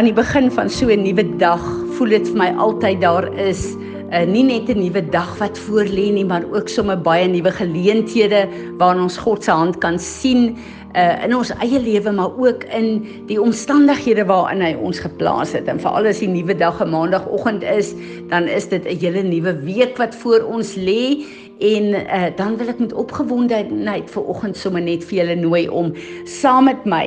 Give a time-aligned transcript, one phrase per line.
[0.00, 1.60] Aan die begin van so 'n nuwe dag
[1.92, 5.58] voel dit vir my altyd daar is 'n uh, nie net 'n nuwe dag wat
[5.58, 8.48] voorlê nie, maar ook sommer baie nuwe geleenthede
[8.78, 10.56] waarin ons God se hand kan sien
[10.96, 15.68] uh, in ons eie lewe maar ook in die omstandighede waarin hy ons geplaas het.
[15.68, 17.92] En veral as die nuwe dag 'n maandagooggend is,
[18.28, 21.28] dan is dit 'n hele nuwe week wat voor ons lê
[21.60, 25.92] en uh, dan wil ek met opgewondenheid vir oggend sommer net vir julle nooi om
[26.28, 27.04] saam met my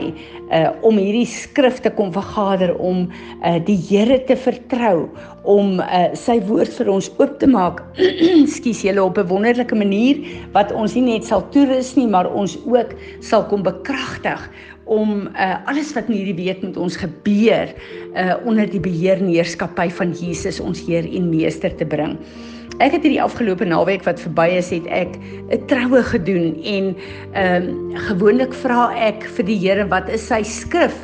[0.53, 5.09] uh, om hierdie skrif te kom vergader om uh, die Here te vertrou
[5.49, 7.81] om uh, sy woord vir ons oop te maak.
[8.55, 10.21] Skus julle op 'n wonderlike manier
[10.53, 14.49] wat ons nie net sal toerus nie, maar ons ook sal kom bekragtig
[14.85, 17.71] om uh, alles wat in hierdie week met ons gebeur
[18.15, 22.17] uh, onder die beheer en heerskappy van Jesus ons Heer en Meester te bring.
[22.81, 25.17] Ek het hierdie afgelope naweek wat verby is, het ek
[25.53, 26.95] 'n troue gedoen en
[27.33, 30.95] ehm um, gewoonlik vra ek vir die Here wat is sy skrif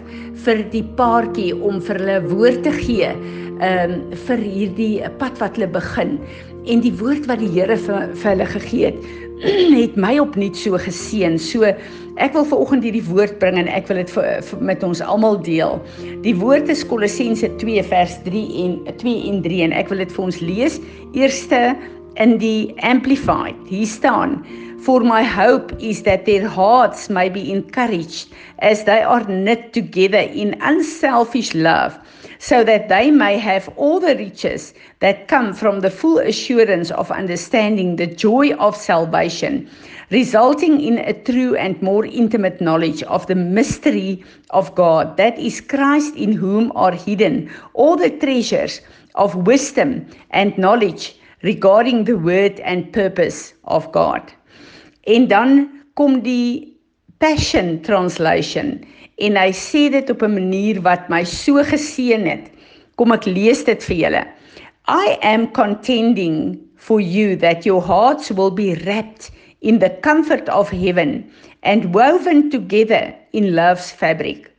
[0.46, 3.14] vir die paartjie om vir hulle woord te gee
[3.60, 6.18] ehm um, vir hierdie pad wat hulle begin.
[6.70, 9.00] En die woord wat die Here vir, vir hulle gegee het,
[9.82, 11.38] het my opnuut so geseën.
[11.40, 11.68] So
[12.20, 14.12] ek wil veraloggend hierdie woord bring en ek wil dit
[14.60, 15.80] met ons almal deel.
[16.26, 20.18] Die woord is Kolossense 2 vers 3 en 2 en 3 en ek wil dit
[20.18, 20.82] vir ons lees.
[21.16, 21.62] Eerste
[22.20, 23.56] in die amplified.
[23.72, 24.40] Hier staan:
[24.82, 30.20] For my hope is that their hearts may be encouraged as they are knit together
[30.20, 32.00] in unselfish love
[32.40, 37.12] so that they may have all the riches that come from the full assurance of
[37.12, 39.70] understanding the joy of salvation,
[40.12, 45.60] resulting in a true and more intimate knowledge of the mystery of God, that is
[45.60, 48.80] Christ in whom are hidden all the treasures
[49.16, 54.32] of wisdom and knowledge regarding the word and purpose of God.
[55.10, 56.78] En dan kom die
[57.18, 58.76] Passion Translation
[59.20, 62.46] en hy sê dit op 'n manier wat my so geseën het.
[62.96, 64.24] Kom ek lees dit vir julle.
[64.88, 69.32] I am contending for you that your hearts will be wrapped
[69.62, 71.26] in the comfort of heaven
[71.64, 74.50] and woven together in love's fabric.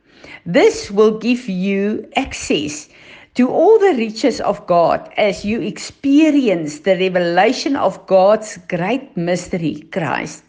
[0.45, 2.89] This will give you access
[3.35, 9.87] to all the riches of God as you experience the revelation of God's great mystery,
[9.91, 10.43] Christ.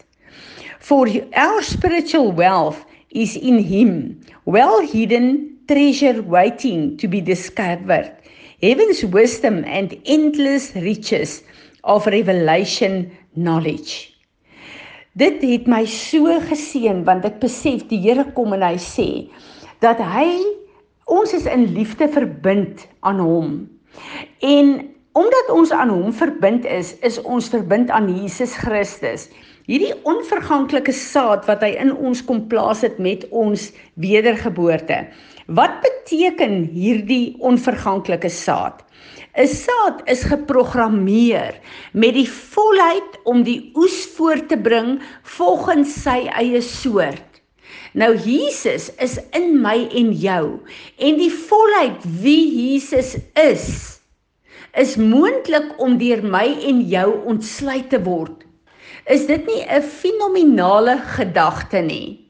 [0.79, 8.11] For our spiritual wealth is in him, well hidden treasure waiting to be discovered.
[8.61, 11.43] Heaven's wisdom and endless riches
[11.83, 14.09] of revelation knowledge.
[15.15, 19.07] Dit het my so geseën want ek besef die Here kom en hy sê
[19.83, 20.41] dat hy
[21.13, 23.53] ons is in liefde verbind aan hom.
[24.41, 24.75] En
[25.13, 29.27] omdat ons aan hom verbind is, is ons verbind aan Jesus Christus.
[29.69, 33.69] Hierdie onverganklike saad wat hy in ons kom plaas het met ons
[34.01, 35.03] wedergeboorte.
[35.53, 38.81] Wat beteken hierdie onverganklike saad?
[39.33, 41.57] 'n Saad is geprogrammeer
[41.93, 44.99] met die volheid om die oes voort te bring
[45.37, 47.32] volgens sy eie soort.
[47.93, 50.45] Nou Jesus is in my en jou
[50.97, 53.67] en die volheid wie Jesus is
[54.77, 58.43] is moontlik om deur my en jou ontsluit te word
[59.05, 62.29] Is dit nie 'n fenominale gedagte nie?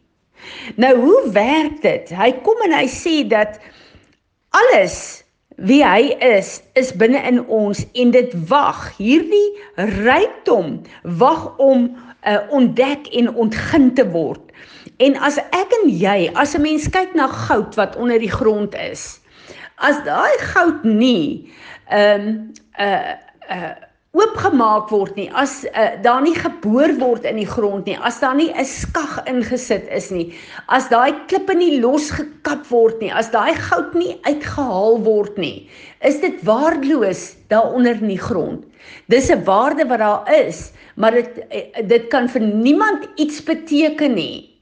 [0.76, 2.10] Nou hoe werk dit?
[2.10, 3.60] Hy kom en hy sê dat
[4.50, 5.24] alles
[5.58, 11.92] wie hy is is binne in ons en dit wag hierdie rykdom wag om
[12.26, 14.42] uh, ontdek en ontgin te word.
[15.04, 18.76] En as ek en jy, as 'n mens kyk na goud wat onder die grond
[18.76, 19.20] is,
[19.78, 21.50] as daai goud nie
[21.90, 23.16] ehm um, uh
[23.50, 23.74] uh
[24.14, 28.36] oopgemaak word nie, as uh, daar nie geboor word in die grond nie, as daar
[28.38, 30.38] nie 'n skag ingesit is nie,
[30.70, 35.68] as daai klippe nie losgekap word nie, as daai goud nie uitgehaal word nie,
[36.06, 38.62] is dit waardeloos daaronder in die grond.
[39.10, 41.42] Dis 'n waarde wat daar is, maar dit
[41.90, 44.53] dit kan vir niemand iets beteken nie.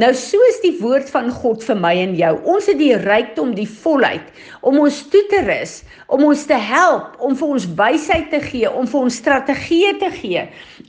[0.00, 2.30] Nou so is die woord van God vir my en jou.
[2.48, 4.24] Ons het die rykdom, die volheid
[4.66, 5.82] om ons toe te rus,
[6.12, 10.10] om ons te help, om vir ons wysheid te gee, om vir ons strategieë te
[10.16, 10.46] gee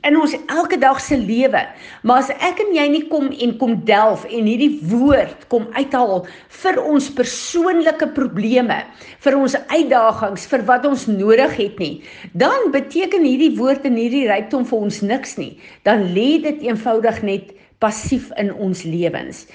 [0.08, 1.62] in ons elke dag se lewe.
[2.06, 6.24] Maar as ek en jy nie kom en kom delf en hierdie woord kom uithaal
[6.62, 8.80] vir ons persoonlike probleme,
[9.24, 11.94] vir ons uitdagings, vir wat ons nodig het nie,
[12.32, 15.52] dan beteken hierdie woord en hierdie rykdom vir ons niks nie.
[15.84, 19.46] Dan lê dit eenvoudig net passief in ons lewens.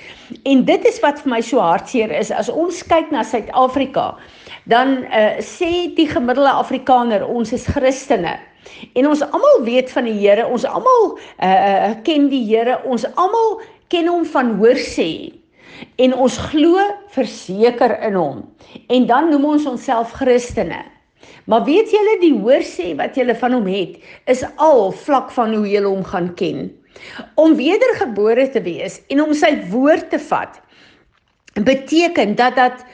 [0.50, 4.16] En dit is wat vir my so hartseer is as ons kyk na Suid-Afrika,
[4.72, 8.36] dan uh, sê die gemiddelde Afrikaner ons is Christene.
[8.98, 13.60] En ons almal weet van die Here, ons almal uh, ken die Here, ons almal
[13.94, 15.32] ken hom van hoor sê.
[15.98, 16.82] en ons glo
[17.16, 18.44] verseker in hom.
[18.92, 20.84] En dan noem ons onsself Christene.
[21.46, 23.98] Maar weet julle die hoor sê wat julle van hom het
[24.32, 26.70] is al vlak van hoe julle hom gaan ken.
[27.36, 30.62] Om wedergebore te wees en om sy woord te vat
[31.56, 32.86] beteken dat dat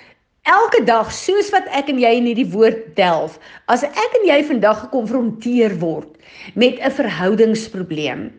[0.41, 3.37] elke dag soos wat ek en jy in hierdie woord delf,
[3.69, 6.17] as ek en jy vandag gekonfronteer word
[6.55, 8.31] met 'n verhoudingsprobleem,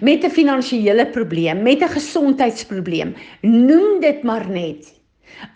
[0.00, 4.95] met 'n finansiële probleem, met 'n gesondheidsprobleem, noem dit maar net.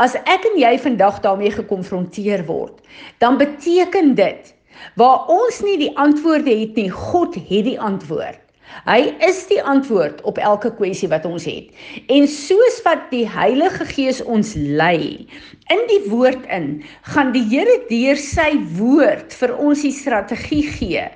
[0.03, 2.81] As ek en jy vandag daarmee gekonfronteer word,
[3.19, 4.55] dan beteken dit
[5.01, 8.41] waar ons nie die antwoorde het nie, God het die antwoord.
[8.87, 11.73] Hy is die antwoord op elke kwessie wat ons het.
[12.07, 15.27] En soos wat die Heilige Gees ons lei
[15.75, 16.81] in die woord in,
[17.11, 21.09] gaan die Here deur sy woord vir ons die strategie gee.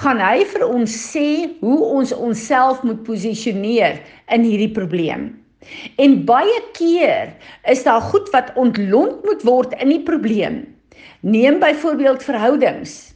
[0.00, 4.00] Gaan hy vir ons sê hoe ons onsself moet posisioneer
[4.32, 5.30] in hierdie probleem.
[5.96, 7.34] En baie keer
[7.68, 10.62] is daar goed wat ontlont moet word in die probleem.
[11.20, 13.14] Neem byvoorbeeld verhoudings.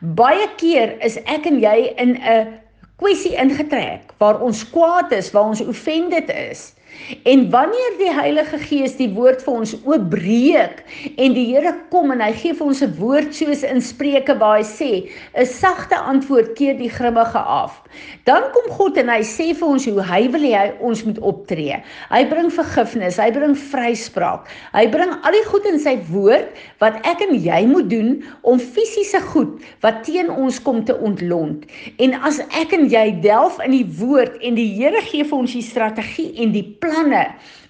[0.00, 2.60] Baie keer is ek en jy in 'n
[2.96, 6.73] kwessie ingetrek waar ons kwaad is, waar ons offended is.
[7.22, 10.82] En wanneer die Heilige Gees die woord vir ons oopbreek
[11.20, 14.58] en die Here kom en hy gee vir ons 'n woord soos in Spreuke waar
[14.58, 14.90] hy sê,
[15.36, 17.82] 'n sagte antwoord keer die grimmige af.
[18.24, 21.76] Dan kom God en hy sê vir ons hoe hy wil hê ons moet optree.
[22.10, 24.48] Hy bring vergifnis, hy bring vryspraak.
[24.72, 26.48] Hy bring al die goed in sy woord
[26.80, 31.64] wat ek en jy moet doen om fisiese goed wat teen ons kom te ontlont.
[31.98, 35.52] En as ek en jy delf in die woord en die Here gee vir ons
[35.54, 37.24] die strategie en die planne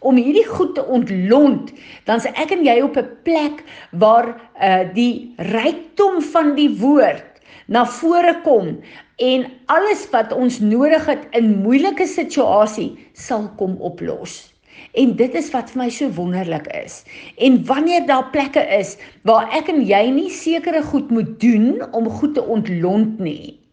[0.04, 1.70] om hierdie goed te ontlont,
[2.08, 3.62] dan se ek en jy op 'n plek
[3.92, 7.30] waar uh die rykdom van die woord
[7.66, 8.80] na vore kom
[9.16, 14.52] en alles wat ons nodig het in moeilike situasie sal kom oplos.
[14.94, 17.02] En dit is wat vir my so wonderlik is.
[17.38, 22.10] En wanneer daar plekke is waar ek en jy nie sekere goed moet doen om
[22.10, 23.63] goed te ontlont nie.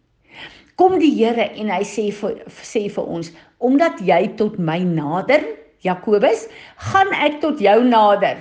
[0.76, 5.44] Kom die Here en hy sê vir sê vir ons, omdat jy tot my nader,
[5.82, 6.46] Jakobus,
[6.92, 8.38] gaan ek tot jou nader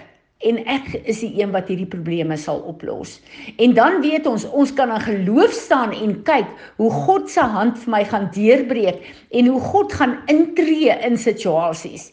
[0.47, 3.19] en ek is die een wat hierdie probleme sal oplos.
[3.61, 6.49] En dan weet ons, ons kan in geloof staan en kyk
[6.81, 9.03] hoe God se hand vir my gaan deurbreek
[9.37, 12.09] en hoe God gaan intree in situasies.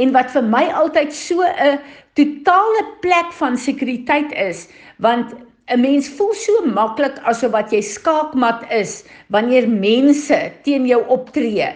[0.00, 1.80] En wat vir my altyd so 'n
[2.16, 4.68] totale plek van sekuriteit is,
[4.98, 5.34] want
[5.68, 9.02] 'n mens voel so maklik asof wat jy skaakmat is
[9.34, 11.72] wanneer mense teen jou optree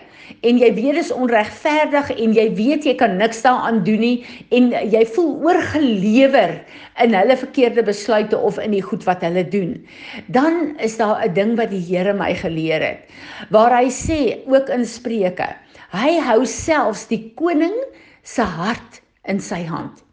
[0.46, 4.16] en jy weet dis onregverdig en jy weet jy kan niks daaraan doen nie
[4.56, 6.54] en jy voel oorgelewer
[7.02, 9.74] in hulle verkeerde besluite of in die goed wat hulle doen.
[10.30, 13.00] Dan is daar 'n ding wat die Here my geleer het
[13.50, 15.48] waar hy sê ook in Spreuke,
[15.92, 17.74] hy hou selfs die koning
[18.22, 20.04] se hart in sy hand.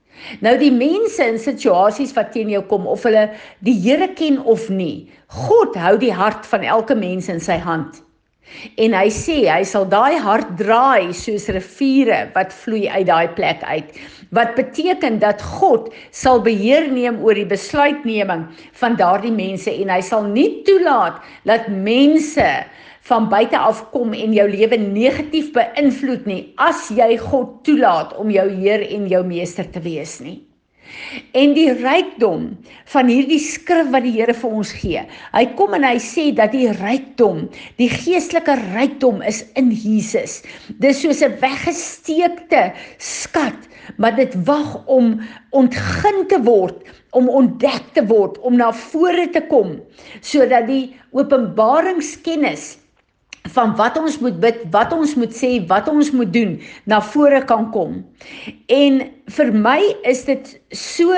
[0.41, 3.29] Nou die mense in situasies wat teen jou kom of hulle
[3.65, 8.01] die Here ken of nie, God hou die hart van elke mens in sy hand.
[8.79, 13.63] En hy sê hy sal daai hart draai soos riviere wat vloei uit daai plek
[13.67, 13.91] uit.
[14.35, 18.47] Wat beteken dat God sal beheer neem oor die besluitneming
[18.79, 22.47] van daardie mense en hy sal nie toelaat dat mense
[23.07, 28.31] van buite af kom en jou lewe negatief beïnvloed nie as jy God toelaat om
[28.33, 30.41] jou heer en jou meester te wees nie.
[31.35, 32.45] En die rykdom
[32.93, 35.03] van hierdie skrif wat die Here vir ons gee.
[35.33, 37.45] Hy kom en hy sê dat die rykdom,
[37.79, 40.41] die geestelike rykdom is in Jesus.
[40.79, 45.19] Dis soos 'n weggesteekte skat, maar dit wag om
[45.51, 46.79] ontgin te word,
[47.11, 49.79] om ontdek te word, om na vore te kom,
[50.21, 52.77] sodat die openbaringskennis
[53.53, 57.41] van wat ons moet bid, wat ons moet sê, wat ons moet doen na vore
[57.49, 58.01] kan kom.
[58.71, 59.01] En
[59.37, 61.13] vir my is dit so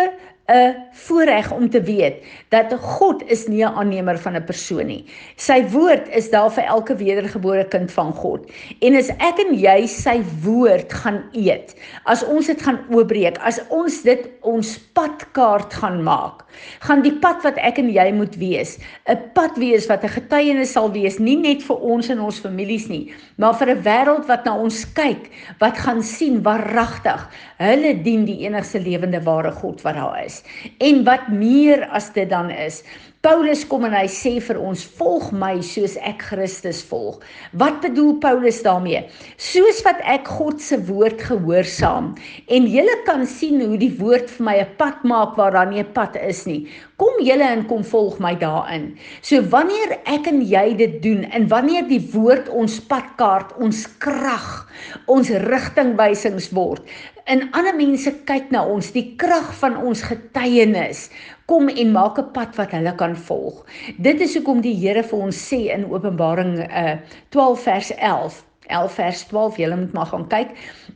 [0.50, 5.06] 'n voorreg om te weet dat God is nie 'n aannemer van 'n persoon nie.
[5.36, 8.52] Sy woord is daar vir elke wedergebore kind van God.
[8.80, 13.60] En as ek en jy sy woord gaan eet, as ons dit gaan oopbreek, as
[13.70, 16.46] ons dit ons padkaart gaan maak,
[16.80, 20.72] gaan die pad wat ek en jy moet wees, 'n pad wees wat 'n getuienis
[20.72, 24.46] sal wees, nie net vir ons en ons families nie, maar vir 'n wêreld wat
[24.46, 25.30] na ons kyk,
[25.60, 30.39] wat gaan sien waaragtig hulle dien die enigste lewende ware God wat daar is.
[30.40, 32.84] Is en wat meer as dit dan is.
[33.20, 37.20] Paulus kom en hy sê vir ons: "Volg my soos ek Christus volg."
[37.52, 39.02] Wat bedoel Paulus daarmee?
[39.36, 42.16] Soos wat ek God se woord gehoorsaam
[42.48, 45.84] en julle kan sien hoe die woord vir my 'n pad maak waar daar nie
[45.84, 46.72] 'n pad is nie.
[46.96, 48.96] Kom julle en kom volg my daarin.
[49.22, 54.68] So wanneer ek en jy dit doen en wanneer die woord ons padkaart, ons krag,
[55.08, 56.82] ons rigtingwysings word,
[57.30, 61.08] en ander mense kyk na ons, die krag van ons getuienis,
[61.50, 63.66] kom en maak 'n pad wat hulle kan volg.
[63.98, 66.98] Dit is hoekom die Here vir ons sê in Openbaring uh
[67.30, 70.50] 12 vers 11 11 vers 12 julle moet maar gaan kyk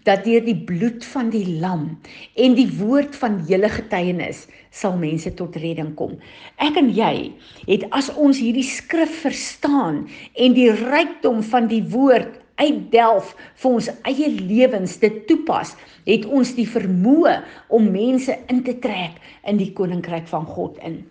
[0.06, 1.88] dat deur die bloed van die lam
[2.36, 6.16] en die woord van julle getuienis sal mense tot redding kom.
[6.62, 7.34] Ek en jy
[7.66, 13.90] het as ons hierdie skrif verstaan en die rykdom van die woord uitdelf vir ons
[14.10, 15.74] eie lewens te toepas,
[16.08, 17.40] het ons die vermoë
[17.74, 19.20] om mense in te trek
[19.50, 21.02] in die koninkryk van God in.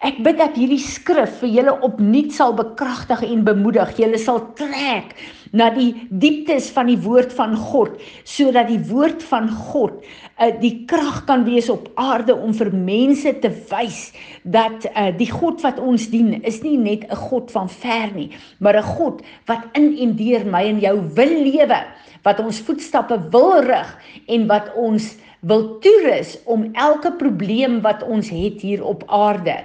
[0.00, 3.92] Ek bid dat hierdie skrif vir julle opnuut sal bekragtig en bemoedig.
[4.00, 5.12] Julle sal trek
[5.52, 10.02] na die dieptes van die woord van God sodat die woord van God
[10.38, 14.10] uh, die krag kan wees op aarde om vir mense te wys
[14.42, 18.30] dat uh, die God wat ons dien is nie net 'n God van ver nie,
[18.58, 21.80] maar 'n God wat in en deur my en jou wil lewe,
[22.22, 23.90] wat ons voetstappe wil rig
[24.28, 29.64] en wat ons wil toerus om elke probleem wat ons het hier op aarde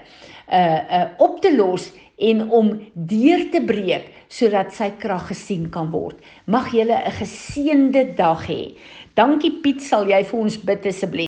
[0.52, 5.92] uh uh op te los en om deur te breek sodat sy krag gesien kan
[5.92, 6.20] word.
[6.46, 8.78] Mag jy 'n geseënde dag hê.
[9.14, 11.28] Dankie Piet, sal jy vir ons bid asseblief?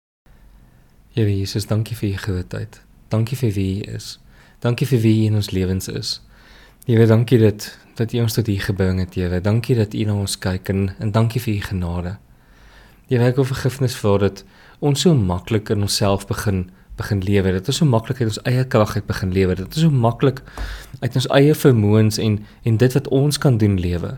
[1.16, 2.82] Here Jesus, dankie vir u grootheid.
[3.10, 4.20] Dankie vir wie u is.
[4.60, 6.22] Dankie vir wie u in ons lewens is.
[6.86, 9.42] Here, dankie dat dat u ons tot hier gebring het, Here.
[9.42, 12.18] Dankie dat u na ons kyk en en dankie vir u genade.
[13.08, 14.44] Jy werk oor vergifnis vir dat
[14.80, 17.52] ons so maklik in onsself begin begin lewe.
[17.52, 19.56] Dit is so maklik uit ons eie krag uit begin lewe.
[19.56, 20.42] Dit is so maklik
[21.00, 24.18] uit ons eie vermoëns en en dit wat ons kan doen lewe.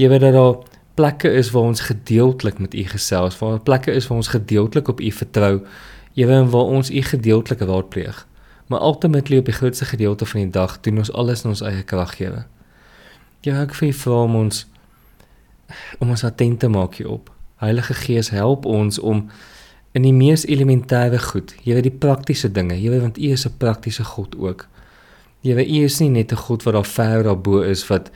[0.00, 0.56] Jy weet dat daar
[0.94, 5.00] plekke is waar ons gedeeltelik met U gesels, waar plekke is waar ons gedeeltelik op
[5.00, 5.54] U vertrou.
[6.12, 8.26] Jy weet waar ons U gedeeltelik raadpleeg.
[8.66, 11.82] Maar ultimately op die grootste gedeelte van die dag doen ons alles in ons eie
[11.82, 12.44] krag gee.
[13.42, 14.66] Jy ek vir vra om ons
[15.98, 17.30] om ons attent te maak hierop.
[17.62, 19.30] Heilige Gees help ons om
[19.92, 23.46] in die mees elementêre goed, jy weet die praktiese dinge, jy weet want U is
[23.46, 24.66] 'n praktiese God ook.
[25.42, 28.10] Jy weet U is nie net 'n God wat daar ver daarbo is wat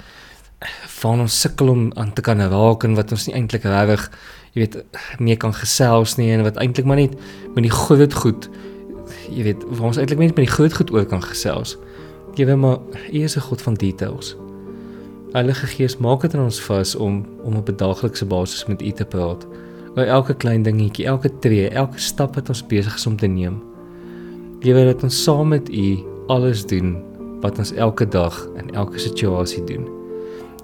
[1.00, 4.10] van ons sukkel om aan te kan raak en wat ons nie eintlik regtig
[4.54, 4.84] jy weet
[5.20, 7.12] meer kan gesels nie en wat eintlik maar net
[7.54, 8.48] met die groot goed
[9.28, 11.76] jy weet waar ons eintlik net met die groot goed oor kan gesels.
[12.36, 12.78] Jy weet maar
[13.12, 14.36] U is 'n God van details.
[15.32, 18.90] Heilige Gees, maak dit in ons vas om om op 'n daaglikse basis met U
[18.92, 19.46] te praat.
[19.96, 23.54] Oor elke klein dingetjie, elke tree, elke stap wat ons besig is om te neem.
[24.60, 25.86] Gewe dat ons saam met U
[26.32, 26.98] alles doen
[27.40, 29.86] wat ons elke dag in elke situasie doen.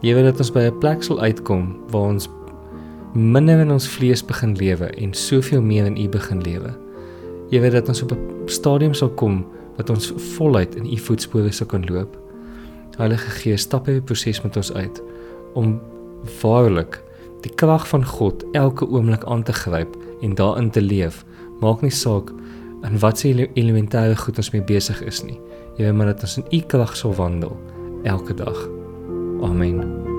[0.02, 2.28] Gewe dat ons by 'n plek sal uitkom waar ons
[3.14, 6.76] minder in ons vlees begin lewe en soveel meer in U begin lewe.
[7.50, 9.46] Gewe dat ons op 'n stadium sal kom
[9.76, 12.18] wat ons voluit in U voetspore sal kan loop.
[12.98, 15.02] Heilige Gees, stap 'n proses met ons uit
[15.54, 15.80] om
[16.42, 17.02] waarlik
[17.42, 21.24] die krag van God elke oomblik aan te gryp en daarin te leef.
[21.60, 22.30] Maak nie saak
[22.82, 25.38] in watter elementêre goed ons mee besig is nie.
[25.78, 27.56] Jy weet maar dat ons in U krag sal wandel
[28.04, 28.66] elke dag.
[29.42, 30.11] Amen.